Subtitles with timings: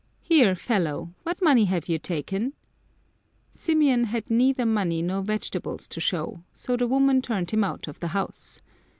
[0.23, 2.53] Here, fellow, what money have you taken?"
[3.55, 7.99] Symeon had neither money nor vegetables to show, so the woman turned him out of
[7.99, 8.61] the house.